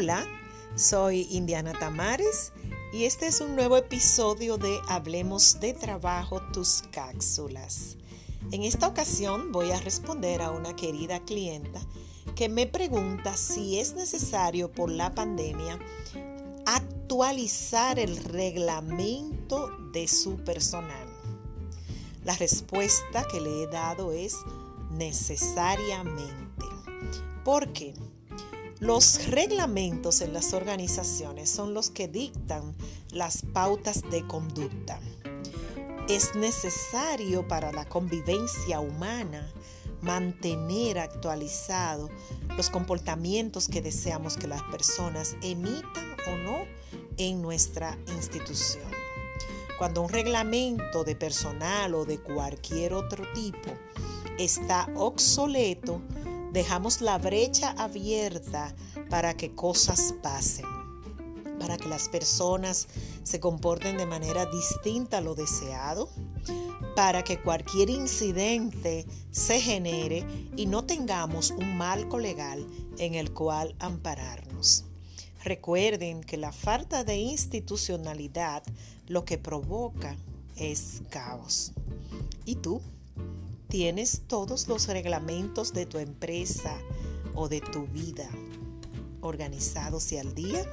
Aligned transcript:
Hola, 0.00 0.24
soy 0.76 1.26
Indiana 1.32 1.72
Tamares 1.72 2.52
y 2.92 3.02
este 3.02 3.26
es 3.26 3.40
un 3.40 3.56
nuevo 3.56 3.76
episodio 3.76 4.56
de 4.56 4.78
Hablemos 4.86 5.58
de 5.58 5.74
Trabajo, 5.74 6.40
tus 6.52 6.84
cápsulas. 6.92 7.96
En 8.52 8.62
esta 8.62 8.86
ocasión 8.86 9.50
voy 9.50 9.72
a 9.72 9.80
responder 9.80 10.40
a 10.40 10.52
una 10.52 10.76
querida 10.76 11.18
clienta 11.24 11.80
que 12.36 12.48
me 12.48 12.68
pregunta 12.68 13.36
si 13.36 13.80
es 13.80 13.94
necesario 13.94 14.70
por 14.70 14.88
la 14.88 15.16
pandemia 15.16 15.80
actualizar 16.64 17.98
el 17.98 18.18
reglamento 18.18 19.68
de 19.92 20.06
su 20.06 20.36
personal. 20.44 21.08
La 22.24 22.36
respuesta 22.36 23.26
que 23.26 23.40
le 23.40 23.64
he 23.64 23.66
dado 23.66 24.12
es 24.12 24.36
necesariamente. 24.92 26.66
Porque 27.44 27.94
los 28.80 29.26
reglamentos 29.26 30.20
en 30.20 30.32
las 30.32 30.52
organizaciones 30.52 31.50
son 31.50 31.74
los 31.74 31.90
que 31.90 32.06
dictan 32.06 32.76
las 33.10 33.42
pautas 33.42 34.02
de 34.10 34.26
conducta. 34.26 35.00
Es 36.08 36.34
necesario 36.36 37.46
para 37.48 37.72
la 37.72 37.88
convivencia 37.88 38.80
humana 38.80 39.52
mantener 40.00 41.00
actualizado 41.00 42.08
los 42.56 42.70
comportamientos 42.70 43.68
que 43.68 43.82
deseamos 43.82 44.36
que 44.36 44.46
las 44.46 44.62
personas 44.64 45.36
emitan 45.42 46.16
o 46.28 46.36
no 46.36 46.64
en 47.16 47.42
nuestra 47.42 47.98
institución. 48.14 48.84
Cuando 49.76 50.02
un 50.02 50.08
reglamento 50.08 51.04
de 51.04 51.16
personal 51.16 51.94
o 51.94 52.04
de 52.04 52.18
cualquier 52.18 52.94
otro 52.94 53.24
tipo 53.32 53.70
está 54.38 54.88
obsoleto, 54.94 56.00
dejamos 56.52 57.00
la 57.00 57.18
brecha 57.18 57.70
abierta 57.78 58.74
para 59.10 59.36
que 59.36 59.54
cosas 59.54 60.14
pasen, 60.22 60.66
para 61.58 61.76
que 61.76 61.88
las 61.88 62.08
personas 62.08 62.88
se 63.22 63.40
comporten 63.40 63.96
de 63.96 64.06
manera 64.06 64.46
distinta 64.46 65.18
a 65.18 65.20
lo 65.20 65.34
deseado, 65.34 66.08
para 66.94 67.22
que 67.22 67.40
cualquier 67.40 67.90
incidente 67.90 69.06
se 69.30 69.60
genere 69.60 70.24
y 70.56 70.66
no 70.66 70.84
tengamos 70.84 71.50
un 71.50 71.76
marco 71.76 72.18
legal 72.18 72.66
en 72.98 73.14
el 73.14 73.32
cual 73.32 73.74
ampararnos. 73.78 74.84
Recuerden 75.44 76.22
que 76.22 76.36
la 76.36 76.52
falta 76.52 77.04
de 77.04 77.16
institucionalidad 77.16 78.62
lo 79.06 79.24
que 79.24 79.38
provoca 79.38 80.16
es 80.56 81.02
caos. 81.08 81.72
¿Y 82.44 82.56
tú? 82.56 82.80
¿Tienes 83.68 84.22
todos 84.26 84.66
los 84.66 84.86
reglamentos 84.86 85.74
de 85.74 85.84
tu 85.84 85.98
empresa 85.98 86.74
o 87.34 87.50
de 87.50 87.60
tu 87.60 87.86
vida 87.86 88.26
organizados 89.20 90.10
y 90.12 90.16
al 90.16 90.34
día? 90.34 90.66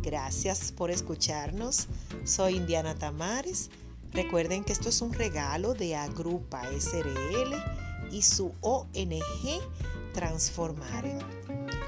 Gracias 0.00 0.70
por 0.70 0.92
escucharnos. 0.92 1.88
Soy 2.22 2.54
Indiana 2.54 2.94
Tamares. 2.94 3.68
Recuerden 4.12 4.62
que 4.62 4.72
esto 4.72 4.90
es 4.90 5.02
un 5.02 5.12
regalo 5.12 5.74
de 5.74 5.96
Agrupa 5.96 6.62
SRL 6.70 8.12
y 8.12 8.22
su 8.22 8.52
ONG 8.60 9.60
Transformar. 10.14 11.04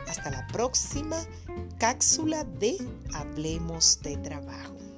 Hasta 0.08 0.30
la 0.32 0.44
próxima 0.48 1.24
cápsula 1.78 2.42
de 2.42 2.78
Hablemos 3.14 4.00
de 4.02 4.16
Trabajo. 4.16 4.89